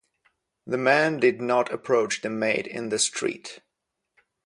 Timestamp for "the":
0.65-0.79, 2.23-2.29, 2.89-2.97